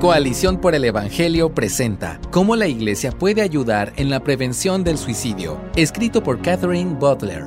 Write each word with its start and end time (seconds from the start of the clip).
Coalición 0.00 0.60
por 0.60 0.76
el 0.76 0.84
Evangelio 0.84 1.52
presenta 1.52 2.20
Cómo 2.30 2.54
la 2.54 2.68
Iglesia 2.68 3.10
puede 3.10 3.42
ayudar 3.42 3.92
en 3.96 4.10
la 4.10 4.22
prevención 4.22 4.84
del 4.84 4.96
suicidio, 4.96 5.60
escrito 5.74 6.22
por 6.22 6.40
Catherine 6.40 6.94
Butler. 6.94 7.46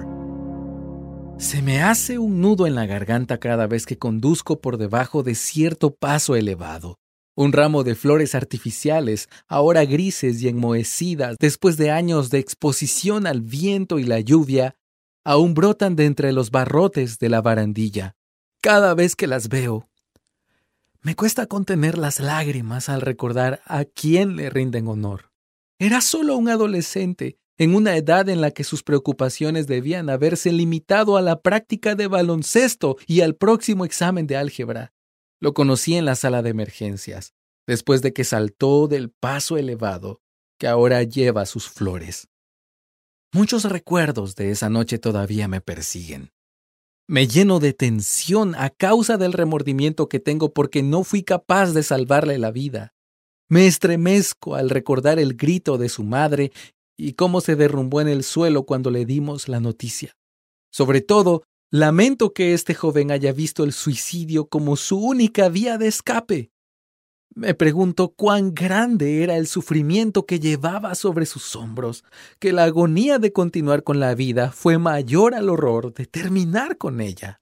Se 1.37 1.61
me 1.61 1.81
hace 1.81 2.19
un 2.19 2.41
nudo 2.41 2.67
en 2.67 2.75
la 2.75 2.85
garganta 2.85 3.37
cada 3.37 3.67
vez 3.67 3.85
que 3.85 3.97
conduzco 3.97 4.59
por 4.59 4.77
debajo 4.77 5.23
de 5.23 5.35
cierto 5.35 5.95
paso 5.95 6.35
elevado. 6.35 6.99
Un 7.37 7.53
ramo 7.53 7.85
de 7.85 7.95
flores 7.95 8.35
artificiales, 8.35 9.29
ahora 9.47 9.85
grises 9.85 10.41
y 10.41 10.49
enmohecidas 10.49 11.37
después 11.39 11.77
de 11.77 11.89
años 11.91 12.31
de 12.31 12.39
exposición 12.39 13.27
al 13.27 13.39
viento 13.39 13.97
y 13.97 14.03
la 14.03 14.19
lluvia, 14.19 14.75
aún 15.23 15.53
brotan 15.53 15.95
de 15.95 16.03
entre 16.03 16.33
los 16.33 16.51
barrotes 16.51 17.17
de 17.17 17.29
la 17.29 17.41
barandilla. 17.41 18.17
Cada 18.61 18.93
vez 18.93 19.15
que 19.15 19.27
las 19.27 19.47
veo, 19.47 19.87
me 21.03 21.15
cuesta 21.15 21.47
contener 21.47 21.97
las 21.97 22.19
lágrimas 22.19 22.87
al 22.87 23.01
recordar 23.01 23.61
a 23.65 23.85
quién 23.85 24.35
le 24.35 24.49
rinden 24.49 24.87
honor. 24.87 25.31
Era 25.79 25.99
solo 26.01 26.37
un 26.37 26.47
adolescente, 26.47 27.37
en 27.57 27.75
una 27.75 27.95
edad 27.95 28.29
en 28.29 28.41
la 28.41 28.51
que 28.51 28.63
sus 28.63 28.83
preocupaciones 28.83 29.67
debían 29.67 30.09
haberse 30.09 30.51
limitado 30.51 31.17
a 31.17 31.21
la 31.21 31.41
práctica 31.41 31.95
de 31.95 32.07
baloncesto 32.07 32.97
y 33.07 33.21
al 33.21 33.35
próximo 33.35 33.85
examen 33.85 34.27
de 34.27 34.37
álgebra. 34.37 34.93
Lo 35.39 35.53
conocí 35.53 35.95
en 35.95 36.05
la 36.05 36.15
sala 36.15 36.43
de 36.43 36.51
emergencias, 36.51 37.33
después 37.67 38.01
de 38.01 38.13
que 38.13 38.23
saltó 38.23 38.87
del 38.87 39.09
paso 39.09 39.57
elevado 39.57 40.21
que 40.59 40.67
ahora 40.67 41.01
lleva 41.01 41.47
sus 41.47 41.67
flores. 41.67 42.27
Muchos 43.33 43.63
recuerdos 43.65 44.35
de 44.35 44.51
esa 44.51 44.69
noche 44.69 44.99
todavía 44.99 45.47
me 45.47 45.61
persiguen. 45.61 46.31
Me 47.11 47.27
lleno 47.27 47.59
de 47.59 47.73
tensión 47.73 48.55
a 48.55 48.69
causa 48.69 49.17
del 49.17 49.33
remordimiento 49.33 50.07
que 50.07 50.21
tengo 50.21 50.53
porque 50.53 50.81
no 50.81 51.03
fui 51.03 51.23
capaz 51.23 51.73
de 51.73 51.83
salvarle 51.83 52.37
la 52.37 52.51
vida. 52.51 52.93
Me 53.49 53.67
estremezco 53.67 54.55
al 54.55 54.69
recordar 54.69 55.19
el 55.19 55.35
grito 55.35 55.77
de 55.77 55.89
su 55.89 56.05
madre 56.05 56.53
y 56.97 57.15
cómo 57.15 57.41
se 57.41 57.57
derrumbó 57.57 57.99
en 57.99 58.07
el 58.07 58.23
suelo 58.23 58.63
cuando 58.63 58.91
le 58.91 59.05
dimos 59.05 59.49
la 59.49 59.59
noticia. 59.59 60.15
Sobre 60.71 61.01
todo, 61.01 61.43
lamento 61.69 62.31
que 62.31 62.53
este 62.53 62.75
joven 62.75 63.11
haya 63.11 63.33
visto 63.33 63.65
el 63.65 63.73
suicidio 63.73 64.47
como 64.47 64.77
su 64.77 64.97
única 64.97 65.49
vía 65.49 65.77
de 65.77 65.87
escape. 65.87 66.49
Me 67.33 67.53
pregunto 67.53 68.09
cuán 68.09 68.53
grande 68.53 69.23
era 69.23 69.37
el 69.37 69.47
sufrimiento 69.47 70.25
que 70.25 70.41
llevaba 70.41 70.95
sobre 70.95 71.25
sus 71.25 71.55
hombros, 71.55 72.03
que 72.39 72.51
la 72.51 72.65
agonía 72.65 73.19
de 73.19 73.31
continuar 73.31 73.83
con 73.83 74.01
la 74.01 74.15
vida 74.15 74.51
fue 74.51 74.77
mayor 74.77 75.33
al 75.33 75.47
horror 75.47 75.93
de 75.93 76.07
terminar 76.07 76.77
con 76.77 76.99
ella. 76.99 77.39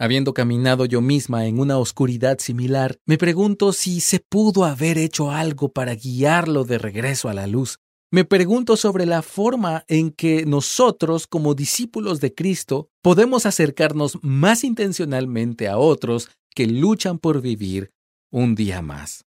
Habiendo 0.00 0.34
caminado 0.34 0.84
yo 0.84 1.00
misma 1.00 1.46
en 1.46 1.60
una 1.60 1.78
oscuridad 1.78 2.38
similar, 2.40 2.96
me 3.06 3.18
pregunto 3.18 3.72
si 3.72 4.00
se 4.00 4.18
pudo 4.18 4.64
haber 4.64 4.98
hecho 4.98 5.30
algo 5.30 5.72
para 5.72 5.94
guiarlo 5.94 6.64
de 6.64 6.78
regreso 6.78 7.28
a 7.28 7.34
la 7.34 7.46
luz. 7.46 7.78
Me 8.10 8.24
pregunto 8.24 8.76
sobre 8.76 9.06
la 9.06 9.22
forma 9.22 9.84
en 9.86 10.10
que 10.10 10.44
nosotros, 10.44 11.28
como 11.28 11.54
discípulos 11.54 12.18
de 12.18 12.34
Cristo, 12.34 12.88
podemos 13.00 13.46
acercarnos 13.46 14.18
más 14.22 14.64
intencionalmente 14.64 15.68
a 15.68 15.78
otros 15.78 16.30
que 16.52 16.66
luchan 16.66 17.20
por 17.20 17.40
vivir 17.40 17.92
un 18.30 18.54
día 18.54 18.80
más. 18.80 19.24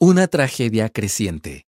Una 0.00 0.26
tragedia 0.26 0.88
creciente. 0.88 1.66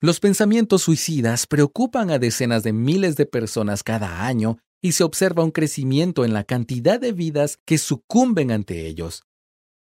Los 0.00 0.20
pensamientos 0.20 0.82
suicidas 0.82 1.46
preocupan 1.46 2.10
a 2.10 2.18
decenas 2.18 2.62
de 2.62 2.74
miles 2.74 3.16
de 3.16 3.24
personas 3.24 3.82
cada 3.82 4.26
año 4.26 4.58
y 4.82 4.92
se 4.92 5.04
observa 5.04 5.42
un 5.42 5.50
crecimiento 5.50 6.26
en 6.26 6.34
la 6.34 6.44
cantidad 6.44 7.00
de 7.00 7.12
vidas 7.12 7.58
que 7.64 7.78
sucumben 7.78 8.50
ante 8.50 8.86
ellos. 8.86 9.24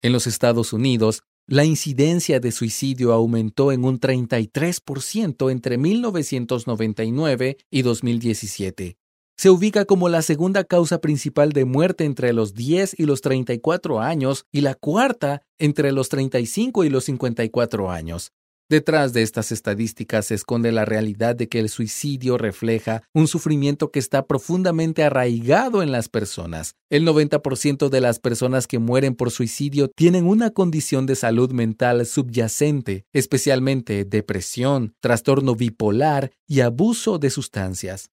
En 0.04 0.14
los 0.14 0.28
Estados 0.28 0.74
Unidos, 0.74 1.24
la 1.48 1.66
incidencia 1.66 2.40
de 2.40 2.52
suicidio 2.52 3.12
aumentó 3.14 3.72
en 3.72 3.84
un 3.84 4.00
33% 4.00 5.52
entre 5.52 5.78
1999 5.80 7.58
y 7.72 7.82
2017 7.82 9.01
se 9.42 9.50
ubica 9.50 9.86
como 9.86 10.08
la 10.08 10.22
segunda 10.22 10.64
causa 10.64 11.02
principal 11.02 11.52
de 11.52 11.66
muerte 11.66 12.06
entre 12.06 12.32
los 12.32 12.54
10 12.54 13.00
y 13.00 13.08
los 13.08 13.22
34 13.22 14.00
años 14.00 14.46
y 14.52 14.62
la 14.62 14.76
cuarta 14.76 15.42
entre 15.58 15.92
los 15.92 16.10
35 16.10 16.84
y 16.84 16.90
los 16.92 17.06
54 17.06 17.90
años. 17.90 18.34
Detrás 18.70 19.14
de 19.14 19.24
estas 19.24 19.52
estadísticas 19.52 20.28
se 20.28 20.36
esconde 20.36 20.72
la 20.72 20.86
realidad 20.86 21.36
de 21.36 21.50
que 21.50 21.58
el 21.58 21.70
suicidio 21.70 22.38
refleja 22.38 23.02
un 23.16 23.28
sufrimiento 23.28 23.90
que 23.90 23.98
está 23.98 24.28
profundamente 24.28 25.04
arraigado 25.04 25.82
en 25.82 25.92
las 25.92 26.08
personas. 26.08 26.76
El 26.92 27.04
90% 27.08 27.90
de 27.90 28.00
las 28.00 28.20
personas 28.20 28.68
que 28.68 28.78
mueren 28.78 29.16
por 29.16 29.32
suicidio 29.32 29.88
tienen 29.88 30.28
una 30.28 30.52
condición 30.52 31.08
de 31.08 31.16
salud 31.16 31.52
mental 31.52 32.06
subyacente, 32.06 33.06
especialmente 33.12 34.06
depresión, 34.06 34.94
trastorno 35.00 35.56
bipolar 35.56 36.30
y 36.48 36.60
abuso 36.60 37.18
de 37.18 37.32
sustancias. 37.32 38.12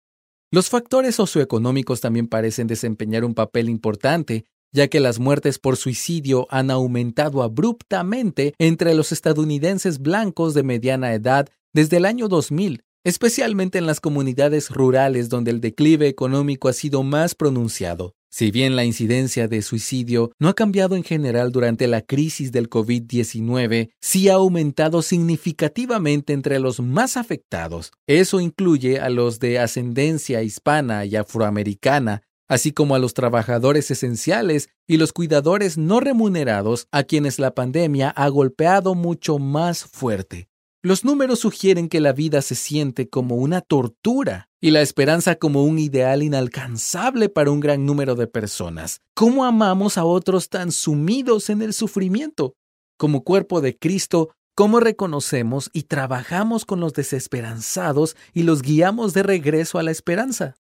Los 0.51 0.69
factores 0.69 1.15
socioeconómicos 1.15 2.01
también 2.01 2.27
parecen 2.27 2.67
desempeñar 2.67 3.25
un 3.25 3.33
papel 3.33 3.69
importante, 3.69 4.45
ya 4.71 4.87
que 4.87 4.99
las 4.99 5.19
muertes 5.19 5.57
por 5.57 5.77
suicidio 5.77 6.47
han 6.49 6.69
aumentado 6.69 7.43
abruptamente 7.43 8.53
entre 8.59 8.93
los 8.93 9.11
estadounidenses 9.11 9.99
blancos 9.99 10.53
de 10.53 10.63
mediana 10.63 11.13
edad 11.13 11.49
desde 11.73 11.97
el 11.97 12.05
año 12.05 12.27
2000, 12.27 12.83
especialmente 13.03 13.77
en 13.77 13.85
las 13.85 13.99
comunidades 13.99 14.69
rurales 14.69 15.29
donde 15.29 15.51
el 15.51 15.61
declive 15.61 16.07
económico 16.07 16.67
ha 16.67 16.73
sido 16.73 17.03
más 17.03 17.35
pronunciado. 17.35 18.15
Si 18.37 18.51
bien 18.51 18.75
la 18.75 18.83
incidencia 18.83 19.47
de 19.47 19.61
suicidio 19.61 20.33
no 20.39 20.49
ha 20.49 20.53
cambiado 20.53 20.97
en 20.97 21.05
general 21.05 21.53
durante 21.53 21.87
la 21.87 22.01
crisis 22.01 22.51
del 22.51 22.69
COVID-19, 22.69 23.91
sí 24.01 24.27
ha 24.27 24.33
aumentado 24.33 25.01
significativamente 25.01 26.33
entre 26.33 26.59
los 26.59 26.81
más 26.81 27.15
afectados. 27.15 27.93
Eso 28.07 28.41
incluye 28.41 28.99
a 28.99 29.09
los 29.09 29.39
de 29.39 29.59
ascendencia 29.59 30.43
hispana 30.43 31.05
y 31.05 31.15
afroamericana, 31.15 32.23
así 32.49 32.73
como 32.73 32.95
a 32.95 32.99
los 32.99 33.13
trabajadores 33.13 33.89
esenciales 33.89 34.67
y 34.85 34.97
los 34.97 35.13
cuidadores 35.13 35.77
no 35.77 36.01
remunerados 36.01 36.89
a 36.91 37.03
quienes 37.03 37.39
la 37.39 37.55
pandemia 37.55 38.09
ha 38.09 38.27
golpeado 38.27 38.95
mucho 38.95 39.39
más 39.39 39.85
fuerte. 39.85 40.49
Los 40.85 41.03
números 41.03 41.39
sugieren 41.39 41.89
que 41.89 41.99
la 41.99 42.13
vida 42.13 42.43
se 42.43 42.53
siente 42.53 43.09
como 43.09 43.37
una 43.37 43.61
tortura 43.61 44.49
y 44.61 44.69
la 44.69 44.81
esperanza 44.81 45.33
como 45.33 45.63
un 45.63 45.79
ideal 45.79 46.21
inalcanzable 46.21 47.27
para 47.27 47.49
un 47.49 47.59
gran 47.59 47.87
número 47.87 48.13
de 48.13 48.27
personas. 48.27 49.01
¿Cómo 49.15 49.45
amamos 49.45 49.97
a 49.97 50.05
otros 50.05 50.47
tan 50.49 50.71
sumidos 50.71 51.49
en 51.49 51.63
el 51.63 51.73
sufrimiento? 51.73 52.53
Como 52.97 53.23
cuerpo 53.23 53.61
de 53.61 53.75
Cristo, 53.75 54.35
¿cómo 54.53 54.79
reconocemos 54.79 55.71
y 55.73 55.85
trabajamos 55.85 56.65
con 56.65 56.81
los 56.81 56.93
desesperanzados 56.93 58.15
y 58.31 58.43
los 58.43 58.61
guiamos 58.61 59.15
de 59.15 59.23
regreso 59.23 59.79
a 59.79 59.83
la 59.83 59.89
esperanza? 59.89 60.53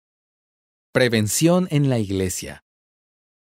Prevención 0.90 1.68
en 1.70 1.90
la 1.90 1.98
Iglesia. 1.98 2.64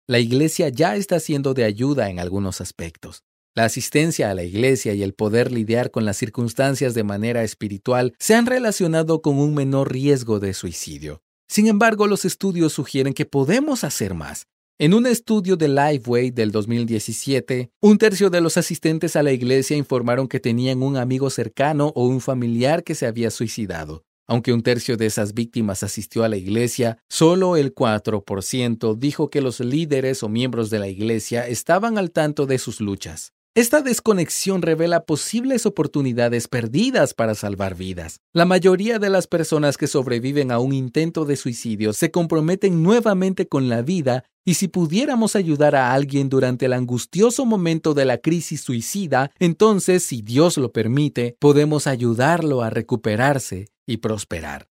La 0.06 0.20
Iglesia 0.20 0.70
ya 0.70 0.96
está 0.96 1.20
siendo 1.20 1.52
de 1.52 1.64
ayuda 1.64 2.08
en 2.08 2.18
algunos 2.18 2.62
aspectos. 2.62 3.24
La 3.54 3.66
asistencia 3.66 4.30
a 4.30 4.34
la 4.34 4.44
iglesia 4.44 4.94
y 4.94 5.02
el 5.02 5.12
poder 5.12 5.52
lidiar 5.52 5.90
con 5.90 6.06
las 6.06 6.16
circunstancias 6.16 6.94
de 6.94 7.04
manera 7.04 7.44
espiritual 7.44 8.14
se 8.18 8.34
han 8.34 8.46
relacionado 8.46 9.20
con 9.20 9.38
un 9.38 9.52
menor 9.52 9.92
riesgo 9.92 10.40
de 10.40 10.54
suicidio. 10.54 11.20
Sin 11.48 11.66
embargo, 11.66 12.06
los 12.06 12.24
estudios 12.24 12.72
sugieren 12.72 13.12
que 13.12 13.26
podemos 13.26 13.84
hacer 13.84 14.14
más. 14.14 14.46
En 14.78 14.94
un 14.94 15.06
estudio 15.06 15.56
de 15.56 15.68
Lifeway 15.68 16.30
del 16.30 16.50
2017, 16.50 17.70
un 17.82 17.98
tercio 17.98 18.30
de 18.30 18.40
los 18.40 18.56
asistentes 18.56 19.16
a 19.16 19.22
la 19.22 19.32
iglesia 19.32 19.76
informaron 19.76 20.28
que 20.28 20.40
tenían 20.40 20.82
un 20.82 20.96
amigo 20.96 21.28
cercano 21.28 21.92
o 21.94 22.06
un 22.06 22.22
familiar 22.22 22.82
que 22.82 22.94
se 22.94 23.04
había 23.04 23.30
suicidado. 23.30 24.02
Aunque 24.26 24.54
un 24.54 24.62
tercio 24.62 24.96
de 24.96 25.04
esas 25.04 25.34
víctimas 25.34 25.82
asistió 25.82 26.24
a 26.24 26.30
la 26.30 26.38
iglesia, 26.38 26.96
solo 27.10 27.58
el 27.58 27.74
4% 27.74 28.96
dijo 28.96 29.28
que 29.28 29.42
los 29.42 29.60
líderes 29.60 30.22
o 30.22 30.30
miembros 30.30 30.70
de 30.70 30.78
la 30.78 30.88
iglesia 30.88 31.46
estaban 31.46 31.98
al 31.98 32.12
tanto 32.12 32.46
de 32.46 32.56
sus 32.56 32.80
luchas. 32.80 33.34
Esta 33.54 33.82
desconexión 33.82 34.62
revela 34.62 35.04
posibles 35.04 35.66
oportunidades 35.66 36.48
perdidas 36.48 37.12
para 37.12 37.34
salvar 37.34 37.74
vidas. 37.74 38.20
La 38.32 38.46
mayoría 38.46 38.98
de 38.98 39.10
las 39.10 39.26
personas 39.26 39.76
que 39.76 39.88
sobreviven 39.88 40.50
a 40.50 40.58
un 40.58 40.72
intento 40.72 41.26
de 41.26 41.36
suicidio 41.36 41.92
se 41.92 42.10
comprometen 42.10 42.82
nuevamente 42.82 43.48
con 43.48 43.68
la 43.68 43.82
vida 43.82 44.24
y 44.46 44.54
si 44.54 44.68
pudiéramos 44.68 45.36
ayudar 45.36 45.76
a 45.76 45.92
alguien 45.92 46.30
durante 46.30 46.64
el 46.64 46.72
angustioso 46.72 47.44
momento 47.44 47.92
de 47.92 48.06
la 48.06 48.16
crisis 48.16 48.62
suicida, 48.62 49.30
entonces, 49.38 50.02
si 50.02 50.22
Dios 50.22 50.56
lo 50.56 50.72
permite, 50.72 51.36
podemos 51.38 51.86
ayudarlo 51.86 52.62
a 52.62 52.70
recuperarse 52.70 53.66
y 53.86 53.98
prosperar. 53.98 54.71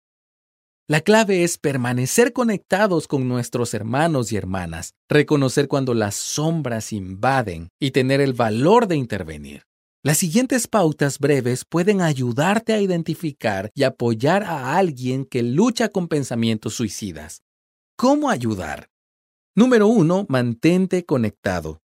La 0.88 1.00
clave 1.00 1.44
es 1.44 1.58
permanecer 1.58 2.32
conectados 2.32 3.06
con 3.06 3.28
nuestros 3.28 3.72
hermanos 3.72 4.32
y 4.32 4.36
hermanas, 4.36 4.94
reconocer 5.08 5.68
cuando 5.68 5.94
las 5.94 6.16
sombras 6.16 6.92
invaden 6.92 7.68
y 7.80 7.92
tener 7.92 8.20
el 8.20 8.32
valor 8.32 8.88
de 8.88 8.96
intervenir. 8.96 9.62
Las 10.02 10.18
siguientes 10.18 10.66
pautas 10.66 11.20
breves 11.20 11.64
pueden 11.64 12.00
ayudarte 12.00 12.72
a 12.72 12.80
identificar 12.80 13.70
y 13.76 13.84
apoyar 13.84 14.42
a 14.42 14.76
alguien 14.76 15.24
que 15.24 15.44
lucha 15.44 15.88
con 15.88 16.08
pensamientos 16.08 16.74
suicidas. 16.74 17.42
¿Cómo 17.96 18.28
ayudar? 18.28 18.88
Número 19.54 19.86
1. 19.86 20.26
Mantente 20.28 21.04
conectado. 21.04 21.80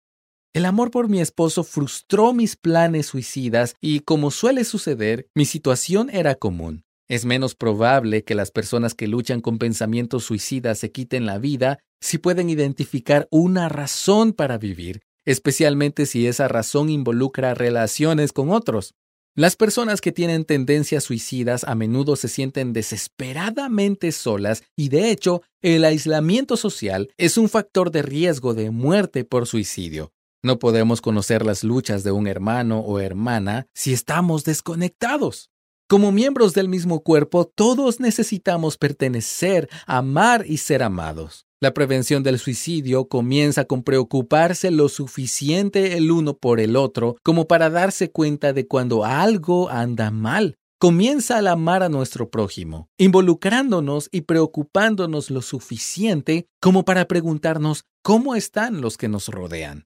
El 0.53 0.63
amor 0.63 0.89
por 0.89 1.09
mi 1.09 1.19
esposo 1.19 1.65
frustró 1.65 2.31
mis 2.31 2.55
planes 2.55 3.07
suicidas 3.07 3.75
y, 3.81 3.99
como 3.99 4.31
suele 4.31 4.63
suceder, 4.63 5.27
mi 5.35 5.43
situación 5.43 6.09
era 6.09 6.35
común. 6.35 6.84
Es 7.07 7.23
menos 7.23 7.53
probable 7.53 8.23
que 8.23 8.33
las 8.33 8.49
personas 8.49 8.95
que 8.95 9.07
luchan 9.07 9.39
con 9.39 9.59
pensamientos 9.59 10.23
suicidas 10.23 10.79
se 10.79 10.91
quiten 10.91 11.27
la 11.27 11.37
vida 11.37 11.79
si 12.01 12.17
pueden 12.17 12.49
identificar 12.49 13.27
una 13.29 13.69
razón 13.69 14.33
para 14.33 14.57
vivir, 14.57 15.01
especialmente 15.23 16.07
si 16.07 16.25
esa 16.25 16.47
razón 16.47 16.89
involucra 16.89 17.53
relaciones 17.53 18.33
con 18.33 18.49
otros. 18.49 18.95
Las 19.37 19.55
personas 19.55 20.01
que 20.01 20.11
tienen 20.11 20.45
tendencias 20.45 21.03
suicidas 21.03 21.63
a 21.65 21.75
menudo 21.75 22.15
se 22.15 22.27
sienten 22.27 22.73
desesperadamente 22.73 24.11
solas 24.11 24.63
y 24.75 24.89
de 24.89 25.11
hecho 25.11 25.43
el 25.61 25.83
aislamiento 25.83 26.57
social 26.57 27.11
es 27.17 27.37
un 27.37 27.49
factor 27.49 27.91
de 27.91 28.01
riesgo 28.01 28.53
de 28.53 28.71
muerte 28.71 29.25
por 29.25 29.45
suicidio. 29.45 30.11
No 30.41 30.57
podemos 30.57 31.01
conocer 31.01 31.45
las 31.45 31.63
luchas 31.63 32.03
de 32.03 32.11
un 32.11 32.27
hermano 32.27 32.79
o 32.79 32.99
hermana 32.99 33.67
si 33.73 33.93
estamos 33.93 34.43
desconectados. 34.43 35.49
Como 35.87 36.11
miembros 36.11 36.55
del 36.55 36.67
mismo 36.67 37.01
cuerpo, 37.01 37.45
todos 37.45 37.99
necesitamos 37.99 38.75
pertenecer, 38.75 39.69
amar 39.85 40.43
y 40.47 40.57
ser 40.57 40.81
amados. 40.81 41.45
La 41.61 41.75
prevención 41.75 42.23
del 42.23 42.39
suicidio 42.39 43.07
comienza 43.07 43.65
con 43.65 43.83
preocuparse 43.83 44.71
lo 44.71 44.89
suficiente 44.89 45.95
el 45.95 46.09
uno 46.09 46.37
por 46.37 46.59
el 46.59 46.75
otro 46.75 47.17
como 47.21 47.47
para 47.47 47.69
darse 47.69 48.09
cuenta 48.09 48.51
de 48.51 48.67
cuando 48.67 49.05
algo 49.05 49.69
anda 49.69 50.09
mal. 50.09 50.55
Comienza 50.79 51.37
al 51.37 51.47
amar 51.47 51.83
a 51.83 51.89
nuestro 51.89 52.31
prójimo, 52.31 52.89
involucrándonos 52.97 54.09
y 54.11 54.21
preocupándonos 54.21 55.29
lo 55.29 55.43
suficiente 55.43 56.47
como 56.59 56.83
para 56.83 57.05
preguntarnos 57.05 57.85
cómo 58.01 58.35
están 58.35 58.81
los 58.81 58.97
que 58.97 59.07
nos 59.07 59.27
rodean. 59.27 59.85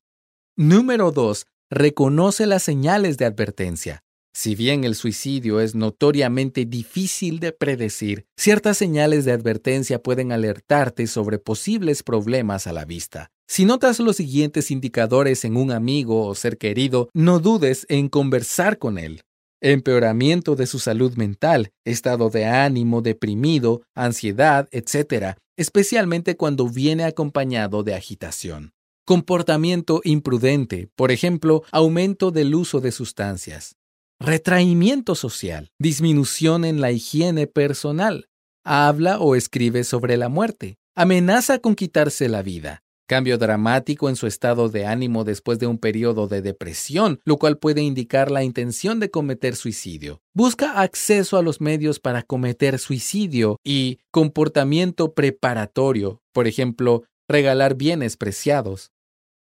Número 0.56 1.12
2. 1.12 1.46
Reconoce 1.70 2.46
las 2.48 2.64
señales 2.64 3.18
de 3.18 3.26
advertencia. 3.26 4.02
Si 4.42 4.56
bien 4.56 4.86
el 4.86 4.96
suicidio 4.96 5.60
es 5.60 5.76
notoriamente 5.76 6.64
difícil 6.64 7.42
de 7.42 7.52
predecir, 7.52 8.26
ciertas 8.38 8.78
señales 8.78 9.26
de 9.26 9.34
advertencia 9.34 10.02
pueden 10.02 10.32
alertarte 10.32 11.08
sobre 11.08 11.40
posibles 11.40 12.04
problemas 12.04 12.66
a 12.66 12.72
la 12.72 12.86
vista. 12.86 13.32
Si 13.50 13.66
notas 13.66 14.00
los 14.00 14.16
siguientes 14.16 14.72
indicadores 14.72 15.44
en 15.44 15.58
un 15.58 15.72
amigo 15.72 16.26
o 16.26 16.36
ser 16.36 16.58
querido, 16.58 17.10
no 17.14 17.40
dudes 17.40 17.86
en 17.90 18.08
conversar 18.08 18.78
con 18.78 18.98
él. 18.98 19.24
Empeoramiento 19.60 20.56
de 20.56 20.68
su 20.68 20.80
salud 20.80 21.16
mental, 21.18 21.72
estado 21.84 22.30
de 22.30 22.46
ánimo 22.46 23.02
deprimido, 23.02 23.82
ansiedad, 23.94 24.70
etc., 24.72 25.36
especialmente 25.58 26.38
cuando 26.38 26.70
viene 26.70 27.04
acompañado 27.04 27.84
de 27.84 27.94
agitación. 27.94 28.72
Comportamiento 29.06 30.00
imprudente, 30.06 30.88
por 30.96 31.12
ejemplo, 31.12 31.64
aumento 31.74 32.32
del 32.32 32.56
uso 32.56 32.80
de 32.80 32.94
sustancias 32.94 33.76
retraimiento 34.20 35.16
social, 35.16 35.72
disminución 35.80 36.66
en 36.66 36.82
la 36.82 36.92
higiene 36.92 37.48
personal, 37.48 38.28
habla 38.66 39.20
o 39.20 39.36
escribe 39.36 39.84
sobre 39.84 40.18
la 40.18 40.28
muerte, 40.28 40.76
amenaza 40.96 41.60
con 41.60 41.74
quitarse 41.76 42.28
la 42.28 42.42
vida, 42.42 42.84
cambio 43.08 43.38
dramático 43.38 44.10
en 44.10 44.18
su 44.18 44.28
estado 44.28 44.68
de 44.68 44.86
ánimo 44.86 45.24
después 45.24 45.58
de 45.58 45.68
un 45.68 45.78
periodo 45.78 46.28
de 46.28 46.42
depresión, 46.42 47.22
lo 47.24 47.38
cual 47.38 47.58
puede 47.58 47.82
indicar 47.82 48.30
la 48.30 48.44
intención 48.44 49.00
de 49.00 49.10
cometer 49.10 49.56
suicidio. 49.56 50.22
Busca 50.34 50.82
acceso 50.82 51.38
a 51.38 51.42
los 51.42 51.62
medios 51.62 52.00
para 52.00 52.22
cometer 52.22 52.78
suicidio 52.78 53.58
y 53.64 54.00
comportamiento 54.12 55.14
preparatorio, 55.14 56.22
por 56.34 56.46
ejemplo, 56.46 57.04
regalar 57.30 57.76
bienes 57.76 58.18
preciados. 58.18 58.92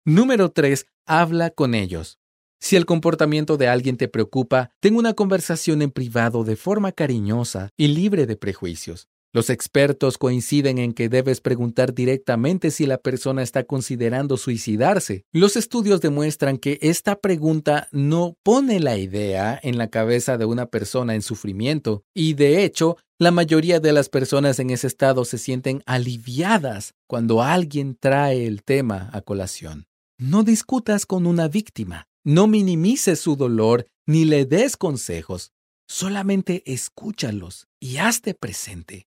Número 0.03 0.49
3. 0.49 0.87
Habla 1.05 1.51
con 1.51 1.75
ellos. 1.75 2.17
Si 2.63 2.77
el 2.77 2.85
comportamiento 2.85 3.57
de 3.57 3.67
alguien 3.67 3.97
te 3.97 4.07
preocupa, 4.07 4.71
ten 4.79 4.95
una 4.95 5.13
conversación 5.13 5.81
en 5.81 5.91
privado 5.91 6.45
de 6.45 6.55
forma 6.55 6.93
cariñosa 6.93 7.71
y 7.75 7.89
libre 7.89 8.25
de 8.25 8.37
prejuicios. 8.37 9.09
Los 9.33 9.49
expertos 9.49 10.17
coinciden 10.17 10.77
en 10.77 10.93
que 10.93 11.09
debes 11.09 11.41
preguntar 11.41 11.93
directamente 11.93 12.71
si 12.71 12.85
la 12.85 12.99
persona 12.99 13.43
está 13.43 13.65
considerando 13.65 14.37
suicidarse. 14.37 15.25
Los 15.33 15.57
estudios 15.57 15.99
demuestran 15.99 16.57
que 16.57 16.79
esta 16.81 17.19
pregunta 17.19 17.89
no 17.91 18.37
pone 18.43 18.79
la 18.79 18.97
idea 18.97 19.59
en 19.61 19.77
la 19.77 19.89
cabeza 19.89 20.37
de 20.37 20.45
una 20.45 20.67
persona 20.67 21.15
en 21.15 21.21
sufrimiento 21.21 22.05
y 22.13 22.35
de 22.35 22.63
hecho, 22.63 22.95
la 23.19 23.31
mayoría 23.31 23.81
de 23.81 23.91
las 23.91 24.07
personas 24.07 24.57
en 24.59 24.69
ese 24.69 24.87
estado 24.87 25.25
se 25.25 25.37
sienten 25.37 25.83
aliviadas 25.85 26.93
cuando 27.07 27.41
alguien 27.41 27.97
trae 27.99 28.47
el 28.47 28.63
tema 28.63 29.09
a 29.11 29.19
colación. 29.19 29.83
No 30.17 30.43
discutas 30.43 31.05
con 31.05 31.25
una 31.25 31.49
víctima. 31.49 32.07
No 32.25 32.47
minimices 32.47 33.19
su 33.19 33.35
dolor 33.35 33.85
ni 34.07 34.23
le 34.23 34.45
des 34.45 34.77
consejos, 34.77 35.51
solamente 35.89 36.63
escúchalos 36.65 37.67
y 37.81 37.97
hazte 37.97 38.33
presente. 38.33 39.07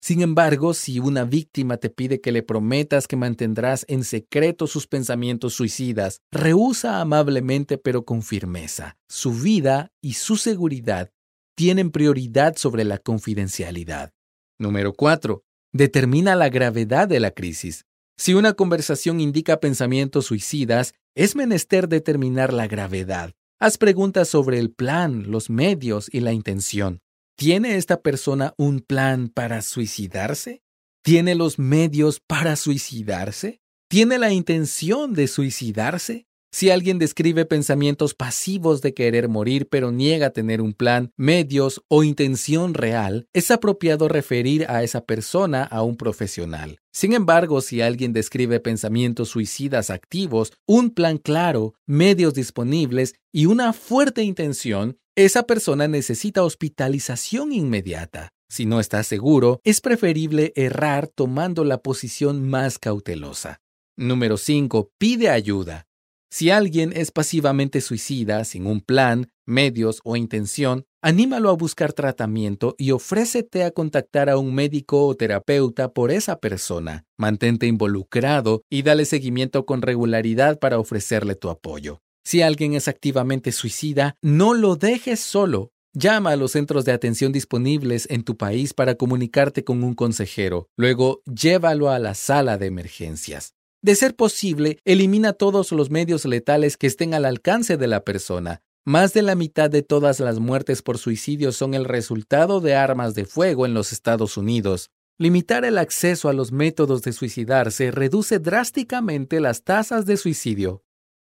Sin 0.00 0.22
embargo, 0.22 0.72
si 0.72 0.98
una 0.98 1.24
víctima 1.24 1.76
te 1.76 1.90
pide 1.90 2.22
que 2.22 2.32
le 2.32 2.42
prometas 2.42 3.08
que 3.08 3.16
mantendrás 3.16 3.84
en 3.88 4.04
secreto 4.04 4.66
sus 4.66 4.86
pensamientos 4.86 5.52
suicidas, 5.52 6.22
rehúsa 6.30 7.02
amablemente 7.02 7.76
pero 7.76 8.06
con 8.06 8.22
firmeza. 8.22 8.96
Su 9.06 9.34
vida 9.34 9.92
y 10.00 10.14
su 10.14 10.36
seguridad 10.36 11.10
tienen 11.56 11.90
prioridad 11.90 12.56
sobre 12.56 12.84
la 12.84 12.96
confidencialidad. 12.96 14.14
Número 14.58 14.94
4. 14.94 15.42
Determina 15.72 16.34
la 16.36 16.48
gravedad 16.48 17.06
de 17.06 17.20
la 17.20 17.32
crisis. 17.32 17.84
Si 18.18 18.32
una 18.32 18.54
conversación 18.54 19.20
indica 19.20 19.60
pensamientos 19.60 20.26
suicidas, 20.26 20.94
es 21.14 21.36
menester 21.36 21.86
determinar 21.88 22.52
la 22.52 22.66
gravedad. 22.66 23.32
Haz 23.58 23.76
preguntas 23.76 24.28
sobre 24.28 24.58
el 24.58 24.70
plan, 24.70 25.30
los 25.30 25.50
medios 25.50 26.08
y 26.12 26.20
la 26.20 26.32
intención. 26.32 27.00
¿Tiene 27.36 27.76
esta 27.76 28.00
persona 28.00 28.54
un 28.56 28.80
plan 28.80 29.28
para 29.28 29.60
suicidarse? 29.60 30.62
¿Tiene 31.02 31.34
los 31.34 31.58
medios 31.58 32.20
para 32.26 32.56
suicidarse? 32.56 33.60
¿Tiene 33.88 34.18
la 34.18 34.32
intención 34.32 35.12
de 35.12 35.28
suicidarse? 35.28 36.26
Si 36.56 36.70
alguien 36.70 36.98
describe 36.98 37.44
pensamientos 37.44 38.14
pasivos 38.14 38.80
de 38.80 38.94
querer 38.94 39.28
morir 39.28 39.68
pero 39.68 39.92
niega 39.92 40.30
tener 40.30 40.62
un 40.62 40.72
plan, 40.72 41.12
medios 41.14 41.82
o 41.88 42.02
intención 42.02 42.72
real, 42.72 43.28
es 43.34 43.50
apropiado 43.50 44.08
referir 44.08 44.64
a 44.70 44.82
esa 44.82 45.04
persona 45.04 45.64
a 45.64 45.82
un 45.82 45.98
profesional. 45.98 46.78
Sin 46.90 47.12
embargo, 47.12 47.60
si 47.60 47.82
alguien 47.82 48.14
describe 48.14 48.58
pensamientos 48.58 49.28
suicidas 49.28 49.90
activos, 49.90 50.54
un 50.66 50.94
plan 50.94 51.18
claro, 51.18 51.74
medios 51.84 52.32
disponibles 52.32 53.16
y 53.34 53.44
una 53.44 53.74
fuerte 53.74 54.22
intención, 54.22 54.96
esa 55.14 55.42
persona 55.42 55.88
necesita 55.88 56.42
hospitalización 56.42 57.52
inmediata. 57.52 58.30
Si 58.48 58.64
no 58.64 58.80
está 58.80 59.02
seguro, 59.02 59.60
es 59.62 59.82
preferible 59.82 60.54
errar 60.56 61.06
tomando 61.06 61.64
la 61.64 61.82
posición 61.82 62.48
más 62.48 62.78
cautelosa. 62.78 63.60
Número 63.98 64.38
5. 64.38 64.92
Pide 64.96 65.28
ayuda. 65.28 65.86
Si 66.30 66.50
alguien 66.50 66.92
es 66.94 67.10
pasivamente 67.10 67.80
suicida 67.80 68.44
sin 68.44 68.66
un 68.66 68.80
plan, 68.80 69.30
medios 69.46 70.00
o 70.04 70.16
intención, 70.16 70.86
Anímalo 71.06 71.50
a 71.50 71.52
buscar 71.52 71.92
tratamiento 71.92 72.74
y 72.78 72.90
ofrécete 72.90 73.62
a 73.62 73.70
contactar 73.70 74.28
a 74.28 74.38
un 74.38 74.52
médico 74.52 75.06
o 75.06 75.14
terapeuta 75.14 75.92
por 75.92 76.10
esa 76.10 76.40
persona. 76.40 77.04
Mantente 77.16 77.68
involucrado 77.68 78.64
y 78.68 78.82
dale 78.82 79.04
seguimiento 79.04 79.66
con 79.66 79.82
regularidad 79.82 80.58
para 80.58 80.80
ofrecerle 80.80 81.36
tu 81.36 81.48
apoyo. 81.48 82.00
Si 82.24 82.42
alguien 82.42 82.74
es 82.74 82.88
activamente 82.88 83.52
suicida, 83.52 84.16
no 84.20 84.52
lo 84.52 84.74
dejes 84.74 85.20
solo. 85.20 85.70
Llama 85.94 86.30
a 86.32 86.36
los 86.36 86.50
centros 86.50 86.84
de 86.84 86.90
atención 86.90 87.30
disponibles 87.30 88.08
en 88.10 88.24
tu 88.24 88.36
país 88.36 88.74
para 88.74 88.96
comunicarte 88.96 89.62
con 89.62 89.84
un 89.84 89.94
consejero. 89.94 90.68
Luego, 90.76 91.22
llévalo 91.24 91.88
a 91.88 92.00
la 92.00 92.16
sala 92.16 92.58
de 92.58 92.66
emergencias. 92.66 93.54
De 93.86 93.94
ser 93.94 94.16
posible, 94.16 94.80
elimina 94.84 95.32
todos 95.32 95.70
los 95.70 95.90
medios 95.90 96.24
letales 96.24 96.76
que 96.76 96.88
estén 96.88 97.14
al 97.14 97.24
alcance 97.24 97.76
de 97.76 97.86
la 97.86 98.02
persona. 98.02 98.60
Más 98.84 99.12
de 99.12 99.22
la 99.22 99.36
mitad 99.36 99.70
de 99.70 99.82
todas 99.82 100.18
las 100.18 100.40
muertes 100.40 100.82
por 100.82 100.98
suicidio 100.98 101.52
son 101.52 101.72
el 101.72 101.84
resultado 101.84 102.60
de 102.60 102.74
armas 102.74 103.14
de 103.14 103.26
fuego 103.26 103.64
en 103.64 103.74
los 103.74 103.92
Estados 103.92 104.36
Unidos. 104.36 104.90
Limitar 105.18 105.64
el 105.64 105.78
acceso 105.78 106.28
a 106.28 106.32
los 106.32 106.50
métodos 106.50 107.02
de 107.02 107.12
suicidarse 107.12 107.92
reduce 107.92 108.40
drásticamente 108.40 109.38
las 109.38 109.62
tasas 109.62 110.04
de 110.04 110.16
suicidio. 110.16 110.82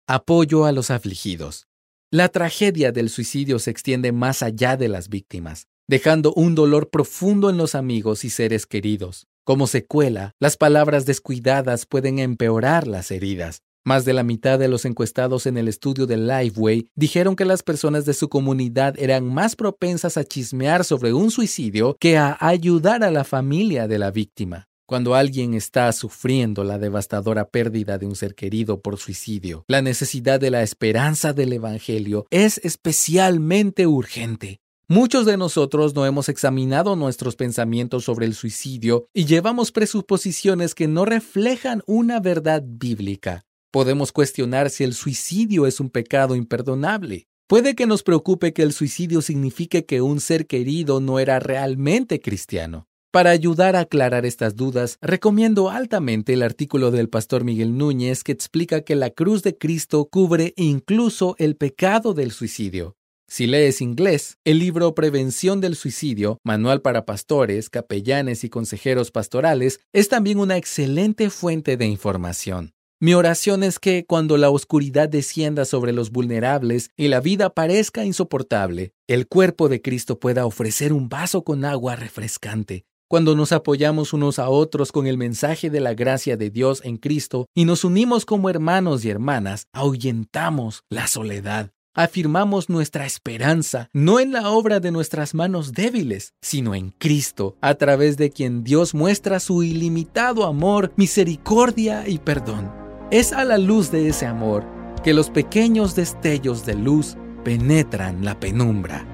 Apoyo 0.09 0.64
a 0.64 0.73
los 0.73 0.90
afligidos. 0.90 1.69
La 2.11 2.30
tragedia 2.30 2.90
del 2.90 3.11
suicidio 3.11 3.61
se 3.61 3.71
extiende 3.71 4.11
más 4.11 4.42
allá 4.42 4.76
de 4.76 4.88
las 4.88 5.09
víctimas, 5.09 5.69
dejando 5.87 6.33
un 6.35 6.57
dolor 6.57 6.90
profundo 6.90 7.49
en 7.49 7.59
los 7.59 7.76
amigos 7.76 8.25
y 8.25 8.30
seres 8.30 8.66
queridos. 8.66 9.28
Como 9.44 9.66
secuela, 9.66 10.35
las 10.38 10.56
palabras 10.56 11.06
descuidadas 11.06 11.87
pueden 11.87 12.18
empeorar 12.18 12.87
las 12.87 13.11
heridas. 13.11 13.62
Más 13.85 14.04
de 14.04 14.12
la 14.12 14.23
mitad 14.23 14.59
de 14.59 14.68
los 14.68 14.85
encuestados 14.85 15.47
en 15.47 15.56
el 15.56 15.66
estudio 15.66 16.06
de 16.06 16.18
Lifeway 16.18 16.88
dijeron 16.94 17.35
que 17.35 17.47
las 17.47 17.62
personas 17.62 18.04
de 18.04 18.12
su 18.12 18.28
comunidad 18.28 18.94
eran 18.99 19.26
más 19.32 19.56
propensas 19.56 20.18
a 20.18 20.25
chismear 20.25 20.85
sobre 20.85 21.14
un 21.14 21.30
suicidio 21.30 21.97
que 21.99 22.18
a 22.18 22.37
ayudar 22.40 23.02
a 23.02 23.11
la 23.11 23.25
familia 23.25 23.88
de 23.88 23.99
la 23.99 24.11
víctima. 24.11 24.66
Cuando 24.87 25.14
alguien 25.14 25.54
está 25.54 25.90
sufriendo 25.92 26.62
la 26.62 26.78
devastadora 26.78 27.49
pérdida 27.49 27.97
de 27.97 28.06
un 28.06 28.16
ser 28.16 28.35
querido 28.35 28.80
por 28.80 28.99
suicidio, 28.99 29.64
la 29.68 29.80
necesidad 29.80 30.38
de 30.38 30.50
la 30.50 30.62
esperanza 30.62 31.32
del 31.32 31.54
Evangelio 31.54 32.26
es 32.30 32.59
especialmente 32.59 33.87
urgente. 33.87 34.61
Muchos 34.92 35.25
de 35.25 35.37
nosotros 35.37 35.94
no 35.94 36.04
hemos 36.04 36.28
examinado 36.28 36.97
nuestros 36.97 37.37
pensamientos 37.37 38.02
sobre 38.02 38.26
el 38.26 38.35
suicidio 38.35 39.06
y 39.14 39.25
llevamos 39.25 39.70
presuposiciones 39.70 40.75
que 40.75 40.88
no 40.88 41.04
reflejan 41.04 41.80
una 41.87 42.18
verdad 42.18 42.64
bíblica. 42.66 43.44
Podemos 43.70 44.11
cuestionar 44.11 44.68
si 44.68 44.82
el 44.82 44.94
suicidio 44.94 45.68
es 45.68 45.78
un 45.78 45.90
pecado 45.90 46.35
imperdonable. 46.35 47.28
Puede 47.47 47.76
que 47.76 47.87
nos 47.87 48.02
preocupe 48.02 48.52
que 48.52 48.62
el 48.62 48.73
suicidio 48.73 49.23
signifique 49.23 49.87
que 49.87 50.02
un 50.02 50.20
ser 50.20 50.49
querido 50.49 50.99
no 50.99 51.20
era 51.20 51.38
realmente 51.38 52.20
cristiano. 52.20 52.88
Para 53.12 53.30
ayudar 53.30 53.76
a 53.76 53.82
aclarar 53.82 54.26
estas 54.26 54.56
dudas, 54.56 54.99
recomiendo 55.00 55.70
altamente 55.70 56.32
el 56.32 56.42
artículo 56.42 56.90
del 56.90 57.09
pastor 57.09 57.44
Miguel 57.44 57.78
Núñez 57.78 58.25
que 58.25 58.32
explica 58.32 58.80
que 58.80 58.97
la 58.97 59.11
cruz 59.11 59.44
de 59.44 59.56
Cristo 59.56 60.09
cubre 60.11 60.52
incluso 60.56 61.37
el 61.38 61.54
pecado 61.54 62.12
del 62.12 62.32
suicidio. 62.32 62.97
Si 63.32 63.46
lees 63.46 63.80
inglés, 63.80 64.38
el 64.44 64.58
libro 64.58 64.92
Prevención 64.96 65.60
del 65.60 65.76
Suicidio, 65.76 66.40
Manual 66.42 66.82
para 66.82 67.06
Pastores, 67.06 67.70
Capellanes 67.70 68.42
y 68.42 68.49
Consejeros 68.49 69.12
Pastorales, 69.12 69.78
es 69.92 70.08
también 70.08 70.40
una 70.40 70.56
excelente 70.56 71.30
fuente 71.30 71.76
de 71.76 71.87
información. 71.87 72.72
Mi 72.99 73.14
oración 73.14 73.62
es 73.62 73.78
que 73.78 74.04
cuando 74.04 74.37
la 74.37 74.50
oscuridad 74.50 75.08
descienda 75.08 75.64
sobre 75.64 75.92
los 75.92 76.10
vulnerables 76.10 76.90
y 76.96 77.06
la 77.06 77.20
vida 77.20 77.50
parezca 77.50 78.04
insoportable, 78.04 78.94
el 79.06 79.28
cuerpo 79.28 79.68
de 79.68 79.80
Cristo 79.80 80.18
pueda 80.18 80.44
ofrecer 80.44 80.92
un 80.92 81.08
vaso 81.08 81.44
con 81.44 81.64
agua 81.64 81.94
refrescante 81.94 82.84
cuando 83.10 83.34
nos 83.34 83.50
apoyamos 83.50 84.12
unos 84.12 84.38
a 84.38 84.49
otros 84.49 84.92
con 84.92 85.08
el 85.08 85.18
mensaje 85.18 85.68
de 85.68 85.80
la 85.80 85.94
gracia 85.94 86.37
de 86.37 86.49
Dios 86.49 86.80
en 86.84 86.96
Cristo 86.96 87.46
y 87.56 87.64
nos 87.64 87.82
unimos 87.82 88.25
como 88.25 88.49
hermanos 88.49 89.04
y 89.04 89.10
hermanas, 89.10 89.66
ahuyentamos 89.72 90.84
la 90.88 91.08
soledad. 91.08 91.72
Afirmamos 91.94 92.68
nuestra 92.68 93.04
esperanza 93.04 93.90
no 93.92 94.20
en 94.20 94.30
la 94.30 94.50
obra 94.50 94.78
de 94.78 94.92
nuestras 94.92 95.35
manos 95.35 95.73
débiles, 95.73 96.35
sino 96.40 96.76
en 96.76 96.90
Cristo, 96.90 97.56
a 97.61 97.75
través 97.75 98.16
de 98.16 98.30
quien 98.30 98.62
Dios 98.62 98.94
muestra 98.94 99.40
su 99.40 99.64
ilimitado 99.64 100.47
amor, 100.47 100.92
misericordia 100.97 102.06
y 102.06 102.18
perdón. 102.18 102.70
Es 103.11 103.32
a 103.32 103.44
la 103.44 103.59
luz 103.59 103.90
de 103.90 104.09
ese 104.09 104.26
amor 104.26 104.64
que 105.02 105.14
los 105.14 105.30
pequeños 105.30 105.97
destellos 105.97 106.64
de 106.64 106.75
luz 106.75 107.16
penetran 107.42 108.25
la 108.25 108.38
penumbra. 108.38 109.04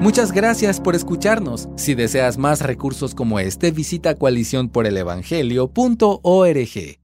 Muchas 0.00 0.32
gracias 0.32 0.80
por 0.80 0.94
escucharnos. 0.94 1.68
Si 1.76 1.94
deseas 1.94 2.38
más 2.38 2.62
recursos 2.62 3.14
como 3.14 3.38
este, 3.38 3.70
visita 3.70 4.14
coaliciónporelevangelio.org. 4.14 7.03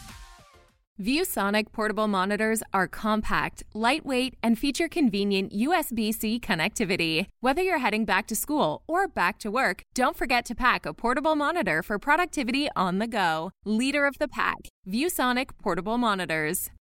ViewSonic 1.01 1.71
portable 1.71 2.07
monitors 2.07 2.61
are 2.75 2.87
compact, 2.87 3.63
lightweight, 3.73 4.35
and 4.43 4.59
feature 4.59 4.87
convenient 4.87 5.51
USB 5.51 6.13
C 6.13 6.39
connectivity. 6.39 7.25
Whether 7.39 7.63
you're 7.63 7.79
heading 7.79 8.05
back 8.05 8.27
to 8.27 8.35
school 8.35 8.83
or 8.85 9.07
back 9.07 9.39
to 9.39 9.49
work, 9.49 9.81
don't 9.95 10.15
forget 10.15 10.45
to 10.45 10.53
pack 10.53 10.85
a 10.85 10.93
portable 10.93 11.35
monitor 11.35 11.81
for 11.81 11.97
productivity 11.97 12.69
on 12.75 12.99
the 12.99 13.07
go. 13.07 13.49
Leader 13.65 14.05
of 14.05 14.19
the 14.19 14.27
pack, 14.27 14.69
ViewSonic 14.87 15.49
portable 15.57 15.97
monitors. 15.97 16.69